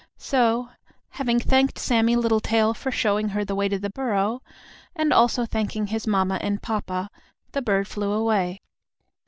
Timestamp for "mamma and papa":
6.07-7.11